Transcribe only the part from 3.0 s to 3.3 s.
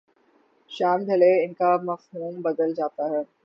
ہے۔